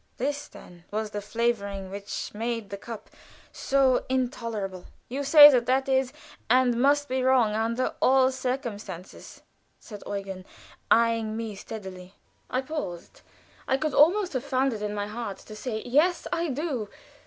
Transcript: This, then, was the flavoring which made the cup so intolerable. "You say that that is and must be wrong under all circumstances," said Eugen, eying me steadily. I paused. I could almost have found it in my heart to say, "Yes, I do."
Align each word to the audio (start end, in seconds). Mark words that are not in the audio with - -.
This, 0.17 0.47
then, 0.47 0.83
was 0.89 1.11
the 1.11 1.21
flavoring 1.21 1.91
which 1.91 2.33
made 2.33 2.71
the 2.71 2.77
cup 2.77 3.11
so 3.51 4.03
intolerable. 4.09 4.85
"You 5.09 5.23
say 5.23 5.47
that 5.51 5.67
that 5.67 5.87
is 5.87 6.11
and 6.49 6.75
must 6.81 7.07
be 7.07 7.21
wrong 7.21 7.53
under 7.53 7.93
all 8.01 8.31
circumstances," 8.31 9.43
said 9.79 10.01
Eugen, 10.07 10.43
eying 10.91 11.37
me 11.37 11.53
steadily. 11.53 12.15
I 12.49 12.61
paused. 12.61 13.21
I 13.67 13.77
could 13.77 13.93
almost 13.93 14.33
have 14.33 14.43
found 14.43 14.73
it 14.73 14.81
in 14.81 14.95
my 14.95 15.05
heart 15.05 15.37
to 15.37 15.55
say, 15.55 15.83
"Yes, 15.83 16.25
I 16.33 16.47
do." 16.47 16.89